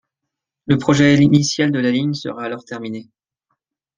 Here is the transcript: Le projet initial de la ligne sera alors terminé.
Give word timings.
Le 0.65 0.79
projet 0.79 1.13
initial 1.21 1.69
de 1.71 1.77
la 1.77 1.91
ligne 1.91 2.15
sera 2.15 2.43
alors 2.45 2.65
terminé. 2.65 3.11